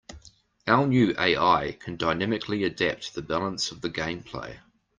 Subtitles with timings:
[0.65, 4.57] Our new AI can dynamically adapt the balance of the gameplay.